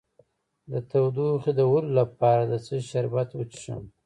[0.71, 3.83] د تودوخې د وهلو لپاره د څه شي شربت وڅښم؟